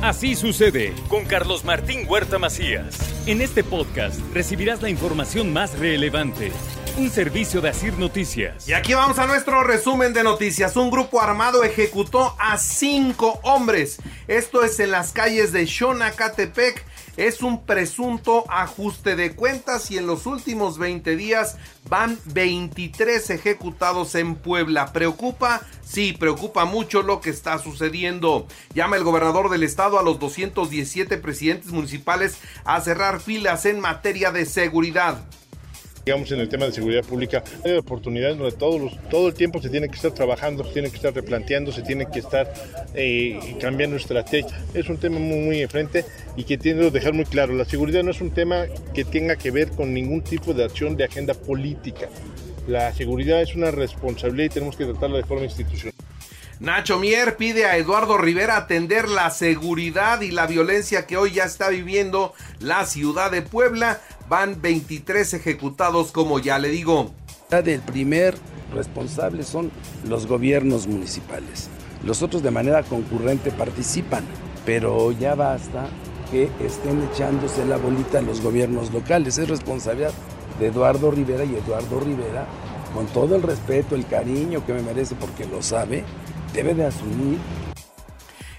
Así 0.00 0.36
sucede 0.36 0.94
con 1.08 1.24
Carlos 1.24 1.64
Martín 1.64 2.06
Huerta 2.08 2.38
Macías. 2.38 2.96
En 3.26 3.42
este 3.42 3.64
podcast 3.64 4.20
recibirás 4.32 4.80
la 4.80 4.90
información 4.90 5.52
más 5.52 5.76
relevante. 5.76 6.52
Un 6.96 7.10
servicio 7.10 7.60
de 7.60 7.70
Asir 7.70 7.94
Noticias. 7.98 8.68
Y 8.68 8.74
aquí 8.74 8.94
vamos 8.94 9.18
a 9.18 9.26
nuestro 9.26 9.64
resumen 9.64 10.12
de 10.12 10.22
noticias. 10.22 10.76
Un 10.76 10.92
grupo 10.92 11.20
armado 11.20 11.64
ejecutó 11.64 12.36
a 12.38 12.58
cinco 12.58 13.40
hombres. 13.42 13.98
Esto 14.28 14.62
es 14.62 14.78
en 14.78 14.92
las 14.92 15.10
calles 15.10 15.50
de 15.50 15.66
Xonacatepec 15.66 16.84
es 17.18 17.42
un 17.42 17.66
presunto 17.66 18.44
ajuste 18.48 19.16
de 19.16 19.34
cuentas 19.34 19.90
y 19.90 19.98
en 19.98 20.06
los 20.06 20.24
últimos 20.24 20.78
20 20.78 21.16
días 21.16 21.56
van 21.88 22.16
23 22.26 23.30
ejecutados 23.30 24.14
en 24.14 24.36
Puebla. 24.36 24.92
¿Preocupa? 24.92 25.60
Sí, 25.84 26.12
preocupa 26.12 26.64
mucho 26.64 27.02
lo 27.02 27.20
que 27.20 27.30
está 27.30 27.58
sucediendo. 27.58 28.46
Llama 28.72 28.96
el 28.96 29.02
gobernador 29.02 29.50
del 29.50 29.64
estado 29.64 29.98
a 29.98 30.04
los 30.04 30.20
217 30.20 31.18
presidentes 31.18 31.72
municipales 31.72 32.38
a 32.64 32.80
cerrar 32.80 33.18
filas 33.20 33.66
en 33.66 33.80
materia 33.80 34.30
de 34.30 34.46
seguridad 34.46 35.26
digamos, 36.08 36.32
en 36.32 36.40
el 36.40 36.48
tema 36.48 36.64
de 36.64 36.72
seguridad 36.72 37.04
pública, 37.04 37.44
hay 37.62 37.72
oportunidades 37.72 38.38
donde 38.38 38.56
todos 38.56 38.80
los, 38.80 38.98
todo 39.10 39.28
el 39.28 39.34
tiempo 39.34 39.60
se 39.60 39.68
tiene 39.68 39.90
que 39.90 39.96
estar 39.96 40.10
trabajando, 40.12 40.64
se 40.64 40.72
tiene 40.72 40.88
que 40.88 40.96
estar 40.96 41.12
replanteando, 41.12 41.70
se 41.70 41.82
tiene 41.82 42.06
que 42.10 42.20
estar 42.20 42.50
eh, 42.94 43.38
cambiando 43.60 43.96
estrategia. 43.96 44.48
Es 44.72 44.88
un 44.88 44.96
tema 44.96 45.18
muy, 45.18 45.40
muy 45.40 45.60
enfrente 45.60 46.06
y 46.34 46.44
que 46.44 46.56
tiene 46.56 46.80
que 46.80 46.90
dejar 46.92 47.12
muy 47.12 47.26
claro, 47.26 47.52
la 47.52 47.66
seguridad 47.66 48.02
no 48.02 48.12
es 48.12 48.22
un 48.22 48.30
tema 48.30 48.64
que 48.94 49.04
tenga 49.04 49.36
que 49.36 49.50
ver 49.50 49.68
con 49.68 49.92
ningún 49.92 50.22
tipo 50.22 50.54
de 50.54 50.64
acción 50.64 50.96
de 50.96 51.04
agenda 51.04 51.34
política. 51.34 52.08
La 52.66 52.90
seguridad 52.94 53.42
es 53.42 53.54
una 53.54 53.70
responsabilidad 53.70 54.46
y 54.46 54.54
tenemos 54.54 54.76
que 54.76 54.86
tratarla 54.86 55.18
de 55.18 55.24
forma 55.24 55.44
institucional. 55.44 55.92
Nacho 56.60 56.98
Mier 56.98 57.36
pide 57.36 57.66
a 57.66 57.76
Eduardo 57.76 58.18
Rivera 58.18 58.56
atender 58.56 59.08
la 59.08 59.30
seguridad 59.30 60.22
y 60.22 60.32
la 60.32 60.46
violencia 60.46 61.06
que 61.06 61.16
hoy 61.16 61.32
ya 61.32 61.44
está 61.44 61.68
viviendo 61.68 62.34
la 62.58 62.84
ciudad 62.84 63.30
de 63.30 63.42
Puebla 63.42 64.00
van 64.28 64.60
23 64.60 65.34
ejecutados, 65.34 66.12
como 66.12 66.38
ya 66.38 66.58
le 66.58 66.68
digo. 66.68 67.10
El 67.50 67.80
primer 67.80 68.36
responsable 68.74 69.42
son 69.42 69.70
los 70.06 70.26
gobiernos 70.26 70.86
municipales. 70.86 71.68
Los 72.04 72.22
otros 72.22 72.42
de 72.42 72.50
manera 72.50 72.82
concurrente 72.82 73.50
participan, 73.50 74.24
pero 74.66 75.12
ya 75.12 75.34
basta 75.34 75.88
que 76.30 76.50
estén 76.60 77.02
echándose 77.10 77.64
la 77.64 77.78
bolita 77.78 78.18
a 78.18 78.22
los 78.22 78.42
gobiernos 78.42 78.92
locales. 78.92 79.38
Es 79.38 79.48
responsabilidad 79.48 80.12
de 80.60 80.66
Eduardo 80.66 81.10
Rivera 81.10 81.44
y 81.44 81.56
Eduardo 81.56 82.00
Rivera, 82.00 82.46
con 82.94 83.06
todo 83.06 83.36
el 83.36 83.42
respeto, 83.42 83.94
el 83.94 84.06
cariño 84.06 84.64
que 84.66 84.74
me 84.74 84.82
merece 84.82 85.14
porque 85.14 85.46
lo 85.46 85.62
sabe, 85.62 86.04
debe 86.52 86.74
de 86.74 86.84
asumir 86.84 87.38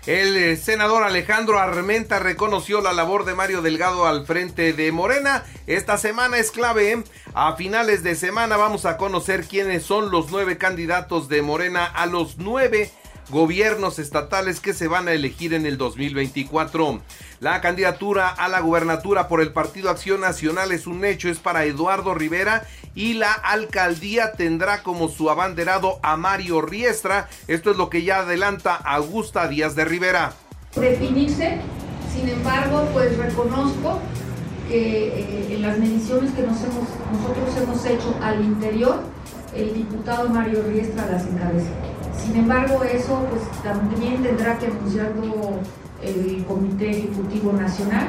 el 0.10 0.36
eh, 0.38 0.58
senador 0.58 1.04
Alejandro 1.04 1.60
Armenta 1.60 2.18
reconoció 2.18 2.82
la 2.82 2.94
labor 2.94 3.26
de 3.26 3.36
Mario 3.36 3.62
Delgado 3.62 4.08
al 4.08 4.26
frente 4.26 4.74
de 4.74 4.92
Morena. 4.92 5.46
Esta 5.68 6.00
semana 6.00 6.40
es 6.40 6.50
clave. 6.50 6.94
¿eh? 6.94 7.04
A 7.36 7.56
finales 7.56 8.02
de 8.02 8.16
semana 8.16 8.58
vamos 8.58 8.88
a 8.88 8.98
conocer 8.98 9.46
quiénes 9.46 9.84
son 9.84 10.10
los 10.10 10.32
nueve 10.32 10.58
candidatos 10.58 11.30
de 11.30 11.44
Morena 11.44 11.86
a 11.86 12.08
los 12.08 12.40
nueve 12.40 12.90
gobiernos 13.30 14.00
estatales 14.00 14.60
que 14.60 14.74
se 14.74 14.88
van 14.88 15.08
a 15.08 15.14
elegir 15.14 15.54
en 15.54 15.66
el 15.66 15.78
2024. 15.78 17.02
La 17.40 17.62
candidatura 17.62 18.30
a 18.30 18.48
la 18.48 18.60
gubernatura 18.60 19.28
por 19.28 19.42
el 19.42 19.54
Partido 19.54 19.90
Acción 19.90 20.22
Nacional 20.22 20.72
es 20.72 20.88
un 20.88 21.06
hecho, 21.06 21.30
es 21.30 21.40
para 21.40 21.66
Eduardo 21.66 22.14
Rivera 22.14 22.66
y 22.96 23.14
la 23.14 23.32
alcaldía 23.32 24.34
tendrá 24.34 24.84
como 24.84 25.10
su 25.10 25.30
abanderado 25.30 26.00
a 26.02 26.18
Mario 26.18 26.62
Riestra. 26.62 27.30
Esto 27.48 27.72
es 27.72 27.78
lo 27.78 27.90
que 27.90 28.04
ya 28.04 28.20
adelanta 28.20 28.76
Augusta 28.76 29.48
Díaz 29.48 29.76
de 29.76 29.86
Rivera. 29.86 30.34
Definirse, 30.76 31.60
sin 32.14 32.30
embargo, 32.30 32.88
pues 32.94 33.18
reconozco 33.18 34.00
que 34.68 35.08
eh, 35.08 35.48
en 35.56 35.62
las 35.62 35.78
mediciones 35.80 36.32
que 36.34 36.42
nosotros 36.42 37.58
hemos 37.58 37.86
hecho 37.86 38.16
al 38.22 38.44
interior, 38.44 39.02
el 39.56 39.74
diputado 39.74 40.30
Mario 40.30 40.64
Riestra 40.68 41.08
las 41.08 41.26
encabeza. 41.26 41.89
Sin 42.26 42.36
embargo, 42.36 42.84
eso 42.84 43.26
pues 43.30 43.64
también 43.64 44.22
tendrá 44.24 44.58
que 44.58 44.68
anunciarlo 44.68 45.60
el 46.02 46.46
Comité 46.46 46.92
Ejecutivo 46.92 47.54
Nacional. 47.54 48.08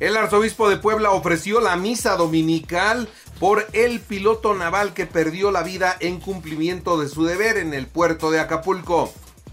El 0.00 0.16
arzobispo 0.16 0.68
de 0.68 0.78
Puebla 0.78 1.10
ofreció 1.10 1.60
la 1.60 1.76
misa 1.76 2.16
dominical 2.16 3.08
por 3.38 3.66
el 3.74 4.00
piloto 4.00 4.54
naval 4.54 4.94
que 4.94 5.06
perdió 5.06 5.50
la 5.50 5.62
vida 5.62 5.94
en 6.00 6.20
cumplimiento 6.20 6.98
de 6.98 7.08
su 7.08 7.24
deber 7.24 7.58
en 7.58 7.74
el 7.74 7.86
puerto 7.86 8.30
de 8.30 8.40
Acapulco. 8.40 9.10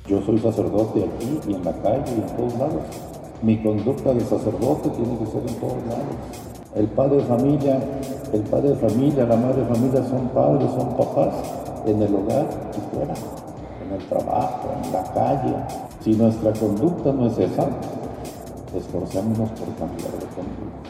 Yo 0.07 0.22
soy 0.25 0.39
sacerdote 0.39 1.03
aquí 1.03 1.39
y 1.47 1.53
en 1.53 1.66
la 1.66 1.73
calle 1.81 2.03
y 2.07 2.22
en 2.22 2.38
todos 2.38 2.53
lados. 2.53 2.83
Mi 3.41 3.61
conducta 3.61 4.13
de 4.13 4.22
sacerdote 4.22 4.89
tiene 4.89 5.19
que 5.19 5.25
ser 5.25 5.41
en 5.47 5.59
todos 5.59 5.85
lados. 5.85 6.16
El 6.75 6.88
padre 6.88 7.17
de 7.17 7.25
familia, 7.25 7.79
el 8.33 8.41
padre 8.44 8.69
de 8.69 8.75
familia, 8.75 9.25
la 9.25 9.35
madre 9.35 9.61
de 9.61 9.67
familia 9.67 10.03
son 10.09 10.29
padres, 10.29 10.69
son 10.72 10.95
papás 10.95 11.33
en 11.85 12.01
el 12.01 12.16
hogar 12.16 12.72
y 12.72 12.95
fuera 12.95 13.13
trabajo, 14.06 14.74
en 14.84 14.91
la 14.91 15.03
calle. 15.13 15.56
Si 16.03 16.12
nuestra 16.12 16.53
conducta 16.53 17.12
no 17.12 17.28
es 17.28 17.38
esa, 17.38 17.68
esforcémonos 18.75 19.50
por 19.52 19.75
cambiar 19.75 20.12
de 20.12 20.25
conducta. 20.28 20.88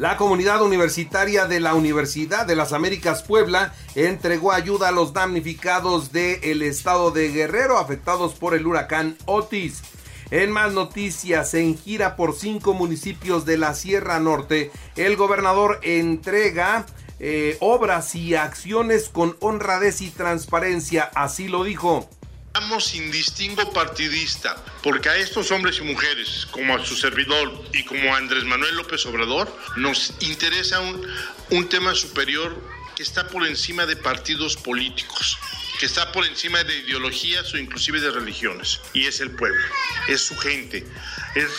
La 0.00 0.16
comunidad 0.16 0.62
universitaria 0.62 1.44
de 1.44 1.60
la 1.60 1.74
Universidad 1.74 2.46
de 2.46 2.56
las 2.56 2.72
Américas 2.72 3.22
Puebla 3.22 3.74
entregó 3.94 4.50
ayuda 4.52 4.88
a 4.88 4.92
los 4.92 5.12
damnificados 5.12 6.10
del 6.10 6.62
estado 6.62 7.10
de 7.10 7.28
Guerrero 7.28 7.76
afectados 7.76 8.32
por 8.32 8.54
el 8.54 8.66
huracán 8.66 9.18
Otis. 9.26 9.82
En 10.30 10.52
más 10.52 10.72
noticias, 10.72 11.52
en 11.52 11.76
gira 11.76 12.16
por 12.16 12.34
cinco 12.34 12.72
municipios 12.72 13.44
de 13.44 13.58
la 13.58 13.74
Sierra 13.74 14.20
Norte, 14.20 14.70
el 14.96 15.16
gobernador 15.16 15.80
entrega 15.82 16.86
eh, 17.20 17.58
obras 17.60 18.14
y 18.14 18.34
acciones 18.34 19.10
con 19.10 19.36
honradez 19.40 20.00
y 20.00 20.10
transparencia, 20.10 21.10
así 21.14 21.48
lo 21.48 21.64
dijo. 21.64 22.08
Estamos 22.46 22.86
sin 22.86 23.12
distingo 23.12 23.72
partidista, 23.72 24.56
porque 24.82 25.08
a 25.08 25.16
estos 25.16 25.50
hombres 25.52 25.78
y 25.78 25.82
mujeres, 25.82 26.48
como 26.50 26.74
a 26.74 26.84
su 26.84 26.96
servidor 26.96 27.62
y 27.72 27.84
como 27.84 28.12
a 28.12 28.16
Andrés 28.16 28.44
Manuel 28.44 28.74
López 28.74 29.04
Obrador, 29.06 29.54
nos 29.76 30.14
interesa 30.20 30.80
un, 30.80 31.06
un 31.50 31.68
tema 31.68 31.94
superior 31.94 32.60
que 32.96 33.02
está 33.02 33.28
por 33.28 33.46
encima 33.46 33.86
de 33.86 33.96
partidos 33.96 34.56
políticos, 34.56 35.38
que 35.78 35.86
está 35.86 36.10
por 36.12 36.26
encima 36.26 36.64
de 36.64 36.76
ideologías 36.78 37.52
o 37.54 37.58
inclusive 37.58 38.00
de 38.00 38.10
religiones, 38.10 38.80
y 38.94 39.06
es 39.06 39.20
el 39.20 39.30
pueblo, 39.30 39.64
es 40.08 40.22
su 40.22 40.36
gente, 40.36 40.86
es, 41.34 41.50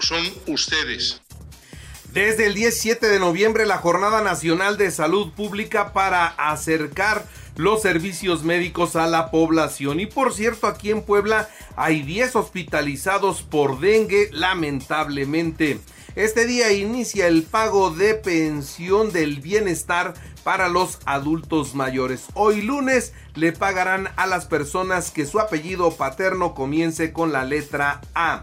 son 0.00 0.22
ustedes. 0.46 1.20
Desde 2.12 2.46
el 2.46 2.54
17 2.54 3.06
de 3.06 3.20
noviembre, 3.20 3.66
la 3.66 3.78
Jornada 3.78 4.20
Nacional 4.20 4.76
de 4.76 4.90
Salud 4.90 5.30
Pública 5.30 5.92
para 5.92 6.26
acercar 6.26 7.24
los 7.54 7.82
servicios 7.82 8.42
médicos 8.42 8.96
a 8.96 9.06
la 9.06 9.30
población. 9.30 10.00
Y 10.00 10.06
por 10.06 10.34
cierto, 10.34 10.66
aquí 10.66 10.90
en 10.90 11.02
Puebla 11.02 11.48
hay 11.76 12.02
10 12.02 12.34
hospitalizados 12.34 13.42
por 13.42 13.78
dengue, 13.78 14.28
lamentablemente. 14.32 15.78
Este 16.16 16.46
día 16.46 16.72
inicia 16.72 17.28
el 17.28 17.44
pago 17.44 17.90
de 17.90 18.14
pensión 18.14 19.12
del 19.12 19.40
bienestar 19.40 20.14
para 20.42 20.68
los 20.68 20.98
adultos 21.04 21.76
mayores. 21.76 22.24
Hoy 22.34 22.60
lunes 22.60 23.12
le 23.36 23.52
pagarán 23.52 24.08
a 24.16 24.26
las 24.26 24.46
personas 24.46 25.12
que 25.12 25.26
su 25.26 25.38
apellido 25.38 25.92
paterno 25.92 26.54
comience 26.56 27.12
con 27.12 27.30
la 27.30 27.44
letra 27.44 28.00
A. 28.16 28.42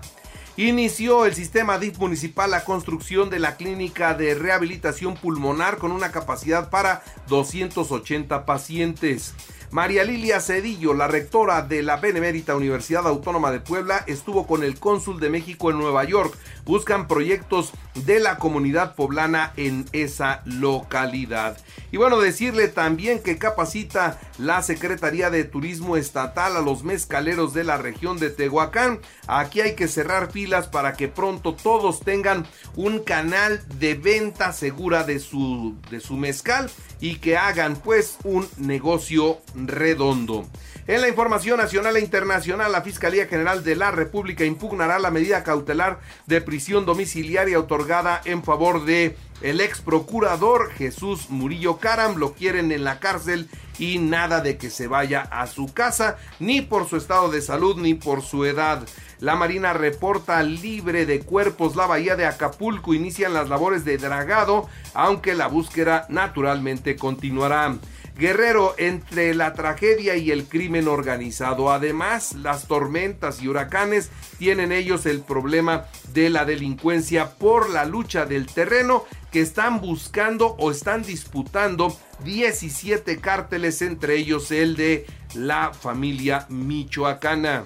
Inició 0.58 1.28
el 1.28 1.36
sistema 1.36 1.78
DIF 1.78 2.00
municipal 2.00 2.50
la 2.50 2.64
construcción 2.64 3.30
de 3.30 3.38
la 3.38 3.58
clínica 3.58 4.16
de 4.16 4.34
rehabilitación 4.34 5.14
pulmonar 5.14 5.78
con 5.78 5.92
una 5.92 6.12
capacidad 6.12 6.72
para 6.72 7.04
280 7.28 8.44
pacientes. 8.48 9.36
María 9.70 10.06
Lilia 10.06 10.40
Cedillo, 10.40 10.94
la 10.94 11.08
rectora 11.08 11.62
de 11.62 11.84
la 11.84 11.98
Benemérita 11.98 12.56
Universidad 12.56 13.06
Autónoma 13.06 13.52
de 13.52 13.60
Puebla, 13.60 14.04
estuvo 14.08 14.48
con 14.48 14.64
el 14.64 14.80
cónsul 14.80 15.20
de 15.20 15.30
México 15.30 15.70
en 15.70 15.78
Nueva 15.78 16.06
York. 16.06 16.34
Buscan 16.64 17.08
proyectos 17.08 17.74
de 18.06 18.20
la 18.20 18.38
comunidad 18.38 18.96
poblana 18.96 19.52
en 19.58 19.86
esa 19.92 20.42
localidad. 20.46 21.58
Y 21.92 21.98
bueno, 21.98 22.20
decirle 22.20 22.70
también 22.70 23.22
que 23.22 23.38
capacita 23.38 24.20
la 24.38 24.62
Secretaría 24.62 25.30
de 25.30 25.44
Turismo 25.44 25.98
Estatal 25.98 26.56
a 26.56 26.62
los 26.62 26.84
mezcaleros 26.84 27.54
de 27.54 27.64
la 27.64 27.78
región 27.78 28.20
de 28.20 28.30
Tehuacán. 28.30 29.00
Aquí 29.28 29.62
hay 29.62 29.76
que 29.76 29.88
cerrar 29.88 30.32
filas 30.32 30.68
para 30.68 30.94
que 30.94 31.08
pronto 31.08 31.56
todos 31.56 32.02
tengan 32.02 32.46
un 32.76 33.00
canal 33.00 33.62
de 33.80 33.96
venta 33.96 34.54
segura 34.54 35.04
de 35.04 35.20
su, 35.20 35.76
de 35.90 36.00
su 36.00 36.16
mezcal 36.16 36.70
y 37.00 37.16
que 37.18 37.38
hagan 37.38 37.76
pues 37.76 38.18
un 38.24 38.48
negocio 38.58 39.40
redondo. 39.66 40.46
En 40.88 41.02
la 41.02 41.10
información 41.10 41.58
nacional 41.58 41.98
e 41.98 42.02
internacional, 42.02 42.72
la 42.72 42.82
Fiscalía 42.82 43.28
General 43.28 43.64
de 43.64 43.76
la 43.76 43.92
República 43.92 44.46
impugnará 44.46 45.00
la 45.00 45.12
medida 45.12 45.44
cautelar 45.44 46.00
de 46.28 46.40
prisión 46.40 46.86
domiciliaria 46.86 47.60
otorgada 47.60 48.22
en 48.24 48.44
favor 48.44 48.86
de 48.86 49.18
el 49.42 49.60
ex 49.60 49.82
procurador 49.82 50.72
Jesús 50.72 51.30
Murillo 51.30 51.78
Caram. 51.78 52.16
Lo 52.16 52.34
quieren 52.34 52.72
en 52.72 52.86
la 52.86 53.00
cárcel 53.00 53.50
y 53.78 54.00
nada 54.00 54.40
de 54.42 54.58
que 54.58 54.70
se 54.70 54.88
vaya 54.88 55.22
a 55.22 55.48
su 55.48 55.74
casa, 55.74 56.18
ni 56.40 56.62
por 56.62 56.88
su 56.88 56.96
estado 56.96 57.30
de 57.30 57.42
salud, 57.42 57.78
ni 57.78 57.94
por 57.94 58.22
su 58.22 58.46
edad. 58.46 58.88
La 59.20 59.36
Marina 59.36 59.74
reporta 59.74 60.42
libre 60.44 61.06
de 61.06 61.20
cuerpos 61.20 61.76
la 61.76 61.86
bahía 61.86 62.16
de 62.16 62.26
Acapulco. 62.26 62.94
Inician 62.94 63.34
las 63.34 63.50
labores 63.50 63.84
de 63.84 63.98
dragado, 63.98 64.70
aunque 64.94 65.36
la 65.36 65.48
búsqueda 65.48 66.06
naturalmente 66.10 66.96
continuará. 66.96 67.76
Guerrero 68.18 68.74
entre 68.78 69.36
la 69.36 69.54
tragedia 69.54 70.16
y 70.16 70.32
el 70.32 70.46
crimen 70.46 70.88
organizado. 70.88 71.72
Además, 71.72 72.34
las 72.34 72.68
tormentas 72.68 73.42
y 73.42 73.48
huracanes 73.48 74.10
tienen 74.40 74.72
ellos 74.72 75.06
el 75.06 75.22
problema 75.22 75.86
de 76.14 76.30
la 76.30 76.44
delincuencia 76.44 77.36
por 77.38 77.70
la 77.70 77.86
lucha 77.86 78.26
del 78.26 78.48
terreno 78.48 79.06
que 79.32 79.42
están 79.42 79.82
buscando 79.82 80.56
o 80.58 80.72
están 80.72 81.04
disputando 81.04 81.96
17 82.24 83.20
cárteles, 83.20 83.82
entre 83.82 84.16
ellos 84.16 84.52
el 84.52 84.76
de 84.76 85.06
la 85.36 85.72
familia 85.74 86.48
michoacana. 86.50 87.64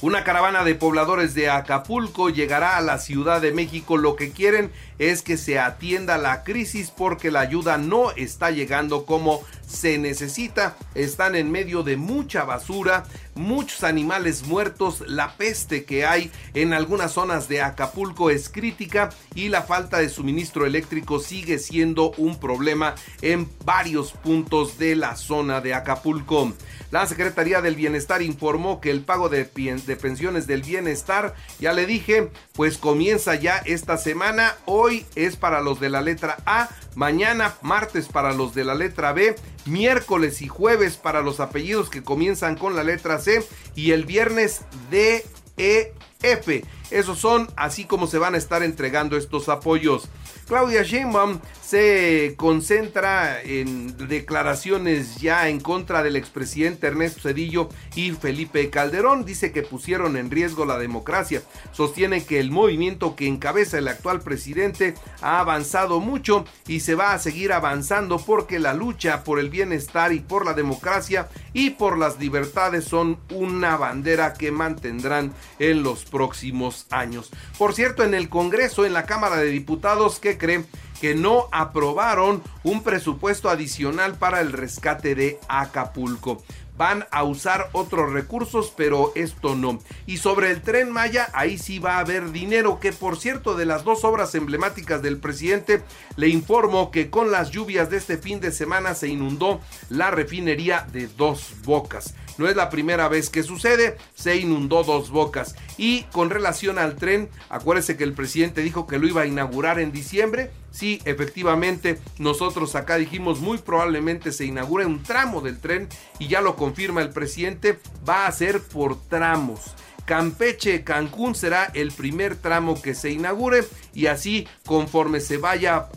Una 0.00 0.22
caravana 0.22 0.62
de 0.62 0.76
pobladores 0.76 1.34
de 1.34 1.50
Acapulco 1.50 2.30
llegará 2.30 2.76
a 2.76 2.80
la 2.80 2.98
Ciudad 2.98 3.40
de 3.40 3.50
México. 3.50 3.96
Lo 3.96 4.14
que 4.14 4.30
quieren 4.30 4.70
es 4.98 5.22
que 5.22 5.36
se 5.36 5.58
atienda 5.58 6.18
la 6.18 6.44
crisis 6.44 6.90
porque 6.90 7.30
la 7.30 7.40
ayuda 7.40 7.78
no 7.78 8.10
está 8.12 8.50
llegando 8.50 9.06
como 9.06 9.42
se 9.66 9.98
necesita. 9.98 10.76
Están 10.94 11.36
en 11.36 11.50
medio 11.50 11.82
de 11.82 11.96
mucha 11.96 12.44
basura, 12.44 13.04
muchos 13.34 13.84
animales 13.84 14.46
muertos, 14.46 15.04
la 15.06 15.36
peste 15.36 15.84
que 15.84 16.06
hay 16.06 16.32
en 16.54 16.72
algunas 16.72 17.12
zonas 17.12 17.48
de 17.48 17.62
Acapulco 17.62 18.30
es 18.30 18.48
crítica 18.48 19.10
y 19.34 19.48
la 19.48 19.62
falta 19.62 19.98
de 19.98 20.08
suministro 20.08 20.66
eléctrico 20.66 21.20
sigue 21.20 21.58
siendo 21.58 22.12
un 22.12 22.40
problema 22.40 22.94
en 23.22 23.48
varios 23.64 24.12
puntos 24.12 24.78
de 24.78 24.96
la 24.96 25.16
zona 25.16 25.60
de 25.60 25.74
Acapulco. 25.74 26.52
La 26.90 27.06
Secretaría 27.06 27.60
del 27.60 27.76
Bienestar 27.76 28.22
informó 28.22 28.80
que 28.80 28.90
el 28.90 29.02
pago 29.02 29.28
de, 29.28 29.44
pensiones 29.44 30.46
del 30.46 30.62
bienestar, 30.62 31.34
ya 31.60 31.74
le 31.74 31.84
dije, 31.84 32.30
pues 32.54 32.78
comienza 32.78 33.34
ya 33.34 33.58
esta 33.58 33.98
semana. 33.98 34.56
Hoy 34.64 34.87
es 35.14 35.36
para 35.36 35.60
los 35.60 35.80
de 35.80 35.88
la 35.88 36.00
letra 36.00 36.36
A, 36.46 36.68
mañana 36.94 37.54
martes 37.62 38.08
para 38.08 38.32
los 38.32 38.54
de 38.54 38.64
la 38.64 38.74
letra 38.74 39.12
B 39.12 39.36
miércoles 39.68 40.42
y 40.42 40.48
jueves 40.48 40.96
para 40.96 41.22
los 41.22 41.40
apellidos 41.40 41.90
que 41.90 42.02
comienzan 42.02 42.56
con 42.56 42.74
la 42.74 42.84
letra 42.84 43.18
C 43.18 43.44
y 43.74 43.92
el 43.92 44.04
viernes 44.04 44.62
D, 44.90 45.24
E, 45.56 45.92
F. 46.22 46.64
Esos 46.90 47.18
son 47.18 47.48
así 47.56 47.84
como 47.84 48.06
se 48.06 48.18
van 48.18 48.34
a 48.34 48.38
estar 48.38 48.62
entregando 48.62 49.16
estos 49.16 49.48
apoyos. 49.48 50.08
Claudia 50.46 50.82
Sheinbaum 50.82 51.40
se 51.62 52.32
concentra 52.38 53.42
en 53.42 54.08
declaraciones 54.08 55.16
ya 55.16 55.50
en 55.50 55.60
contra 55.60 56.02
del 56.02 56.16
expresidente 56.16 56.86
Ernesto 56.86 57.28
Cedillo 57.28 57.68
y 57.94 58.12
Felipe 58.12 58.70
Calderón. 58.70 59.26
Dice 59.26 59.52
que 59.52 59.60
pusieron 59.60 60.16
en 60.16 60.30
riesgo 60.30 60.64
la 60.64 60.78
democracia. 60.78 61.42
Sostiene 61.72 62.24
que 62.24 62.40
el 62.40 62.50
movimiento 62.50 63.14
que 63.14 63.26
encabeza 63.26 63.76
el 63.76 63.88
actual 63.88 64.20
presidente 64.20 64.94
ha 65.20 65.40
avanzado 65.40 66.00
mucho 66.00 66.46
y 66.66 66.80
se 66.80 66.94
va 66.94 67.12
a 67.12 67.18
seguir 67.18 67.52
avanzando 67.52 68.18
porque 68.18 68.58
la 68.58 68.72
lucha 68.72 69.24
por 69.24 69.38
el 69.40 69.50
bienestar 69.50 70.14
y 70.14 70.20
por 70.20 70.46
la 70.46 70.54
democracia 70.54 71.28
y 71.52 71.70
por 71.70 71.98
las 71.98 72.18
libertades 72.18 72.84
son 72.86 73.18
una 73.30 73.76
bandera 73.76 74.32
que 74.32 74.50
mantendrán 74.50 75.34
en 75.58 75.82
los 75.82 76.06
próximos 76.06 76.77
años. 76.90 77.30
Por 77.58 77.74
cierto, 77.74 78.04
en 78.04 78.14
el 78.14 78.28
Congreso, 78.28 78.84
en 78.84 78.92
la 78.92 79.06
Cámara 79.06 79.36
de 79.36 79.50
Diputados, 79.50 80.18
¿qué 80.18 80.38
creen? 80.38 80.66
que 81.00 81.14
no 81.14 81.48
aprobaron 81.52 82.42
un 82.64 82.82
presupuesto 82.82 83.48
adicional 83.48 84.16
para 84.16 84.40
el 84.40 84.50
rescate 84.50 85.14
de 85.14 85.38
Acapulco 85.48 86.42
van 86.78 87.06
a 87.10 87.24
usar 87.24 87.68
otros 87.72 88.12
recursos, 88.12 88.72
pero 88.74 89.12
esto 89.16 89.56
no. 89.56 89.80
Y 90.06 90.18
sobre 90.18 90.50
el 90.52 90.62
tren 90.62 90.90
Maya, 90.90 91.28
ahí 91.34 91.58
sí 91.58 91.80
va 91.80 91.96
a 91.96 92.00
haber 92.00 92.30
dinero, 92.30 92.78
que 92.78 92.92
por 92.92 93.18
cierto 93.18 93.56
de 93.56 93.66
las 93.66 93.82
dos 93.84 94.04
obras 94.04 94.34
emblemáticas 94.36 95.02
del 95.02 95.18
presidente, 95.18 95.82
le 96.16 96.28
informo 96.28 96.92
que 96.92 97.10
con 97.10 97.32
las 97.32 97.50
lluvias 97.50 97.90
de 97.90 97.96
este 97.96 98.16
fin 98.16 98.40
de 98.40 98.52
semana 98.52 98.94
se 98.94 99.08
inundó 99.08 99.60
la 99.90 100.12
refinería 100.12 100.86
de 100.92 101.08
dos 101.08 101.52
bocas. 101.64 102.14
No 102.38 102.48
es 102.48 102.56
la 102.56 102.70
primera 102.70 103.08
vez 103.08 103.30
que 103.30 103.42
sucede, 103.42 103.96
se 104.14 104.36
inundó 104.36 104.84
dos 104.84 105.10
bocas. 105.10 105.56
Y 105.76 106.02
con 106.04 106.30
relación 106.30 106.78
al 106.78 106.96
tren, 106.96 107.28
acuérdese 107.48 107.96
que 107.96 108.04
el 108.04 108.14
presidente 108.14 108.62
dijo 108.62 108.86
que 108.86 108.98
lo 108.98 109.06
iba 109.06 109.22
a 109.22 109.26
inaugurar 109.26 109.78
en 109.80 109.92
diciembre. 109.92 110.50
Sí, 110.70 111.00
efectivamente, 111.04 111.98
nosotros 112.18 112.74
acá 112.74 112.96
dijimos 112.96 113.40
muy 113.40 113.58
probablemente 113.58 114.32
se 114.32 114.44
inaugure 114.44 114.86
un 114.86 115.02
tramo 115.02 115.40
del 115.40 115.58
tren 115.58 115.88
y 116.18 116.28
ya 116.28 116.40
lo 116.40 116.56
confirma 116.56 117.02
el 117.02 117.10
presidente, 117.10 117.78
va 118.08 118.26
a 118.26 118.32
ser 118.32 118.60
por 118.60 119.00
tramos. 119.08 119.74
Campeche 120.08 120.84
Cancún 120.84 121.34
será 121.34 121.70
el 121.74 121.92
primer 121.92 122.34
tramo 122.34 122.80
que 122.80 122.94
se 122.94 123.10
inaugure 123.10 123.62
y 123.92 124.06
así 124.06 124.48
conforme 124.64 125.20
se 125.20 125.36
vaya 125.36 125.88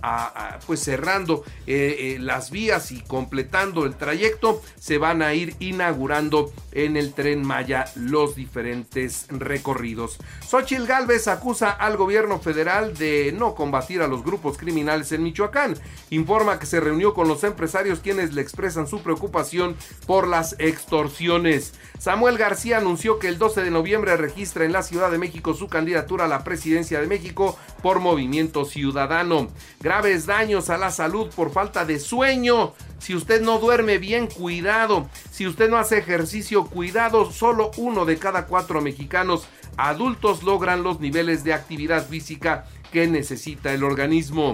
pues 0.67 0.81
cerrando 0.81 1.45
eh, 1.65 1.95
eh, 1.97 2.17
las 2.19 2.51
vías 2.51 2.91
y 2.91 2.99
completando 2.99 3.85
el 3.85 3.95
trayecto 3.95 4.61
se 4.77 4.97
van 4.97 5.21
a 5.21 5.33
ir 5.33 5.55
inaugurando 5.59 6.51
en 6.73 6.97
el 6.97 7.13
tren 7.13 7.45
Maya 7.45 7.85
los 7.95 8.35
diferentes 8.35 9.27
recorridos. 9.29 10.17
Xochitl 10.45 10.87
Galvez 10.87 11.29
acusa 11.29 11.71
al 11.71 11.95
gobierno 11.95 12.39
federal 12.39 12.97
de 12.97 13.33
no 13.37 13.55
combatir 13.55 14.01
a 14.01 14.07
los 14.07 14.25
grupos 14.25 14.57
criminales 14.57 15.13
en 15.13 15.23
Michoacán. 15.23 15.75
Informa 16.09 16.59
que 16.59 16.65
se 16.65 16.81
reunió 16.81 17.13
con 17.13 17.29
los 17.29 17.45
empresarios 17.45 17.99
quienes 17.99 18.33
le 18.33 18.41
expresan 18.41 18.87
su 18.87 19.01
preocupación 19.03 19.77
por 20.05 20.27
las 20.27 20.57
extorsiones. 20.59 21.73
Samuel 21.97 22.37
García 22.37 22.79
anunció 22.79 23.19
que 23.19 23.27
el 23.27 23.37
12 23.37 23.61
de 23.61 23.71
noviembre 23.71 24.00
registra 24.05 24.65
en 24.65 24.71
la 24.71 24.83
Ciudad 24.83 25.11
de 25.11 25.17
México 25.17 25.53
su 25.53 25.67
candidatura 25.67 26.25
a 26.25 26.27
la 26.27 26.43
presidencia 26.43 26.99
de 26.99 27.07
México 27.07 27.57
por 27.81 27.99
Movimiento 27.99 28.65
Ciudadano. 28.65 29.47
Graves 29.79 30.25
daños 30.25 30.69
a 30.69 30.77
la 30.77 30.91
salud 30.91 31.29
por 31.35 31.51
falta 31.51 31.85
de 31.85 31.99
sueño. 31.99 32.73
Si 32.99 33.15
usted 33.15 33.41
no 33.41 33.59
duerme 33.59 33.97
bien, 33.97 34.27
cuidado. 34.27 35.09
Si 35.31 35.47
usted 35.47 35.69
no 35.69 35.77
hace 35.77 35.97
ejercicio, 35.97 36.65
cuidado. 36.65 37.31
Solo 37.31 37.71
uno 37.77 38.05
de 38.05 38.17
cada 38.17 38.45
cuatro 38.45 38.81
mexicanos 38.81 39.47
adultos 39.77 40.43
logran 40.43 40.83
los 40.83 40.99
niveles 40.99 41.43
de 41.43 41.53
actividad 41.53 42.07
física 42.07 42.65
que 42.91 43.07
necesita 43.07 43.73
el 43.73 43.83
organismo. 43.83 44.53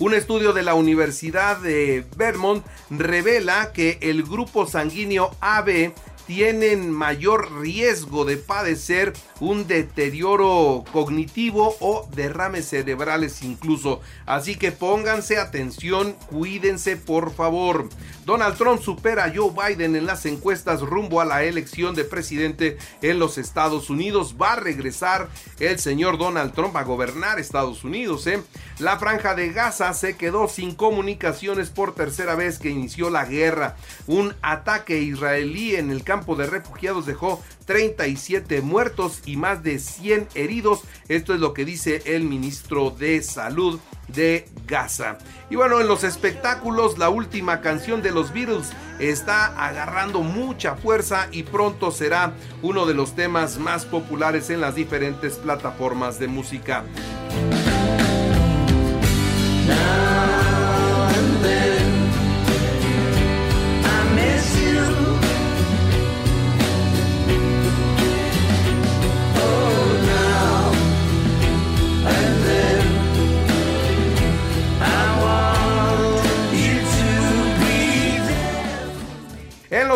Un 0.00 0.14
estudio 0.14 0.54
de 0.54 0.62
la 0.62 0.72
Universidad 0.72 1.58
de 1.58 2.06
Vermont 2.16 2.64
revela 2.88 3.70
que 3.72 3.98
el 4.00 4.22
grupo 4.22 4.66
sanguíneo 4.66 5.30
AB 5.42 5.92
tienen 6.30 6.92
mayor 6.92 7.60
riesgo 7.60 8.24
de 8.24 8.36
padecer 8.36 9.12
un 9.40 9.66
deterioro 9.66 10.84
cognitivo 10.92 11.74
o 11.80 12.08
derrames 12.14 12.68
cerebrales 12.68 13.42
incluso. 13.42 14.00
Así 14.26 14.56
que 14.56 14.70
pónganse 14.70 15.38
atención, 15.38 16.14
cuídense 16.28 16.96
por 16.96 17.32
favor. 17.32 17.88
Donald 18.24 18.56
Trump 18.56 18.80
supera 18.80 19.24
a 19.24 19.32
Joe 19.34 19.50
Biden 19.50 19.96
en 19.96 20.06
las 20.06 20.24
encuestas 20.26 20.82
rumbo 20.82 21.20
a 21.20 21.24
la 21.24 21.42
elección 21.42 21.94
de 21.94 22.04
presidente 22.04 22.78
en 23.02 23.18
los 23.18 23.38
Estados 23.38 23.90
Unidos. 23.90 24.36
Va 24.40 24.52
a 24.52 24.56
regresar 24.56 25.28
el 25.58 25.78
señor 25.78 26.18
Donald 26.18 26.52
Trump 26.52 26.76
a 26.76 26.84
gobernar 26.84 27.38
Estados 27.40 27.82
Unidos. 27.82 28.26
¿eh? 28.26 28.42
La 28.78 28.98
franja 28.98 29.34
de 29.34 29.52
Gaza 29.52 29.92
se 29.94 30.16
quedó 30.16 30.48
sin 30.48 30.74
comunicaciones 30.74 31.70
por 31.70 31.94
tercera 31.94 32.34
vez 32.34 32.58
que 32.58 32.70
inició 32.70 33.10
la 33.10 33.24
guerra. 33.24 33.76
Un 34.06 34.34
ataque 34.42 35.00
israelí 35.00 35.76
en 35.76 35.90
el 35.90 36.04
campo 36.04 36.36
de 36.36 36.46
refugiados 36.46 37.06
dejó 37.06 37.42
37 37.64 38.60
muertos 38.62 39.22
y 39.26 39.36
más 39.36 39.62
de 39.62 39.78
100 39.78 40.28
heridos. 40.34 40.82
Esto 41.08 41.34
es 41.34 41.40
lo 41.40 41.54
que 41.54 41.64
dice 41.64 42.02
el 42.06 42.24
ministro 42.24 42.90
de 42.90 43.22
Salud 43.22 43.80
de 44.08 44.48
Gaza. 44.66 45.18
Y 45.50 45.56
bueno, 45.56 45.80
en 45.80 45.88
los 45.88 46.04
espectáculos, 46.04 46.98
la 46.98 47.08
última 47.08 47.60
canción 47.60 48.02
de 48.02 48.10
los 48.10 48.32
Beatles 48.32 48.70
está 48.98 49.46
agarrando 49.66 50.22
mucha 50.22 50.76
fuerza 50.76 51.28
y 51.32 51.44
pronto 51.44 51.90
será 51.90 52.34
uno 52.62 52.86
de 52.86 52.94
los 52.94 53.14
temas 53.14 53.58
más 53.58 53.84
populares 53.84 54.50
en 54.50 54.60
las 54.60 54.74
diferentes 54.74 55.34
plataformas 55.34 56.18
de 56.18 56.28
música. 56.28 56.84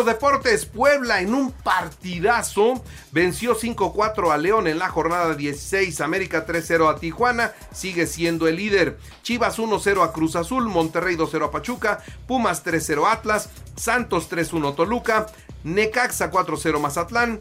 Deportes, 0.05 0.65
Puebla 0.65 1.21
en 1.21 1.33
un 1.33 1.51
partidazo. 1.51 2.83
Venció 3.11 3.55
5-4 3.55 4.31
a 4.31 4.37
León 4.37 4.67
en 4.67 4.79
la 4.79 4.89
jornada 4.89 5.35
16, 5.35 6.01
América 6.01 6.45
3-0 6.45 6.89
a 6.89 6.99
Tijuana, 6.99 7.53
sigue 7.73 8.07
siendo 8.07 8.47
el 8.47 8.57
líder. 8.57 8.97
Chivas 9.23 9.59
1-0 9.59 10.03
a 10.03 10.13
Cruz 10.13 10.35
Azul, 10.35 10.65
Monterrey 10.65 11.15
2-0 11.15 11.45
a 11.45 11.51
Pachuca, 11.51 12.03
Pumas 12.27 12.63
3-0 12.63 13.11
Atlas, 13.11 13.49
Santos 13.75 14.29
3-1 14.29 14.75
Toluca, 14.75 15.27
Necaxa 15.63 16.31
4-0 16.31 16.79
Mazatlán, 16.79 17.39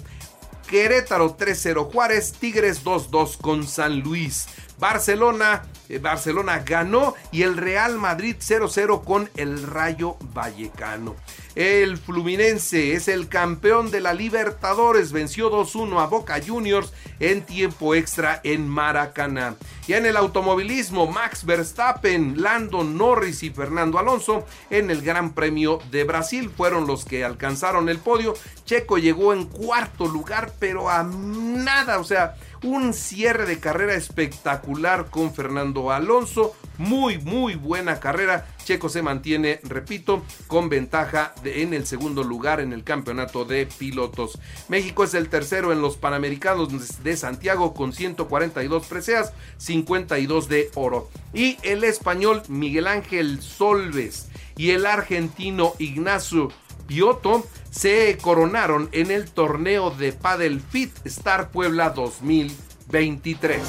Querétaro 0.68 1.36
3-0 1.36 1.92
Juárez, 1.92 2.32
Tigres 2.32 2.84
2-2 2.84 3.36
con 3.40 3.66
San 3.66 4.00
Luis. 4.00 4.46
Barcelona, 4.78 5.62
Barcelona 6.00 6.62
ganó 6.64 7.14
y 7.30 7.42
el 7.42 7.56
Real 7.56 7.98
Madrid 7.98 8.36
0-0 8.38 9.04
con 9.04 9.30
el 9.36 9.62
Rayo 9.62 10.16
Vallecano. 10.32 11.14
El 11.54 11.98
Fluminense 11.98 12.94
es 12.94 13.06
el 13.06 13.28
campeón 13.28 13.92
de 13.92 14.00
la 14.00 14.12
Libertadores, 14.12 15.12
venció 15.12 15.52
2-1 15.52 16.02
a 16.02 16.06
Boca 16.06 16.40
Juniors 16.44 16.92
en 17.20 17.42
tiempo 17.42 17.94
extra 17.94 18.40
en 18.42 18.68
Maracaná. 18.68 19.54
Y 19.86 19.92
en 19.92 20.04
el 20.06 20.16
automovilismo, 20.16 21.06
Max 21.06 21.44
Verstappen, 21.44 22.42
Lando 22.42 22.82
Norris 22.82 23.44
y 23.44 23.50
Fernando 23.50 24.00
Alonso 24.00 24.44
en 24.68 24.90
el 24.90 25.02
Gran 25.02 25.32
Premio 25.32 25.78
de 25.92 26.02
Brasil 26.02 26.50
fueron 26.50 26.88
los 26.88 27.04
que 27.04 27.24
alcanzaron 27.24 27.88
el 27.88 27.98
podio. 27.98 28.34
Checo 28.64 28.98
llegó 28.98 29.32
en 29.32 29.46
cuarto 29.46 30.06
lugar, 30.06 30.52
pero 30.58 30.90
a 30.90 31.04
nada, 31.04 32.00
o 32.00 32.04
sea, 32.04 32.34
un 32.64 32.94
cierre 32.94 33.44
de 33.44 33.60
carrera 33.60 33.94
espectacular 33.94 35.10
con 35.10 35.34
Fernando 35.34 35.92
Alonso. 35.92 36.54
Muy, 36.78 37.18
muy 37.18 37.54
buena 37.54 38.00
carrera. 38.00 38.46
Checo 38.64 38.88
se 38.88 39.02
mantiene, 39.02 39.60
repito, 39.62 40.24
con 40.46 40.70
ventaja 40.70 41.34
en 41.44 41.74
el 41.74 41.86
segundo 41.86 42.24
lugar 42.24 42.60
en 42.60 42.72
el 42.72 42.82
campeonato 42.82 43.44
de 43.44 43.66
pilotos. 43.66 44.40
México 44.68 45.04
es 45.04 45.12
el 45.12 45.28
tercero 45.28 45.72
en 45.72 45.82
los 45.82 45.98
Panamericanos 45.98 47.02
de 47.04 47.16
Santiago 47.16 47.74
con 47.74 47.92
142 47.92 48.86
preseas, 48.86 49.34
52 49.58 50.48
de 50.48 50.70
oro. 50.74 51.10
Y 51.34 51.58
el 51.62 51.84
español 51.84 52.42
Miguel 52.48 52.86
Ángel 52.86 53.42
Solves 53.42 54.28
y 54.56 54.70
el 54.70 54.86
argentino 54.86 55.74
Ignacio 55.78 56.48
Piotto 56.86 57.46
se 57.70 58.16
coronaron 58.20 58.88
en 58.92 59.10
el 59.10 59.30
torneo 59.30 59.90
de 59.90 60.12
Padel 60.12 60.60
Fit 60.60 60.92
Star 61.04 61.50
Puebla 61.50 61.90
2023. 61.90 63.60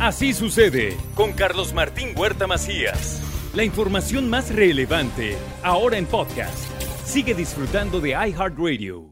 Así 0.00 0.32
sucede 0.32 0.96
con 1.14 1.32
Carlos 1.32 1.72
Martín 1.72 2.10
Huerta 2.16 2.46
Macías. 2.46 3.20
La 3.54 3.64
información 3.64 4.30
más 4.30 4.54
relevante 4.54 5.36
ahora 5.62 5.98
en 5.98 6.06
podcast. 6.06 6.70
Sigue 7.04 7.34
disfrutando 7.34 8.00
de 8.00 8.10
iHeartRadio. 8.10 9.11